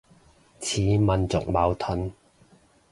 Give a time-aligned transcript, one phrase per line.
[0.59, 2.11] 似民族矛盾